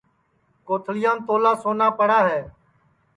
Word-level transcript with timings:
کوتھݪِیام 0.65 1.17
تولا 1.25 1.51
سونا 1.61 1.87
پڑا 1.97 2.19
ہے 2.29 2.39